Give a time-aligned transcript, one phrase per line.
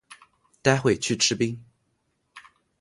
[0.63, 1.63] 待会去吃冰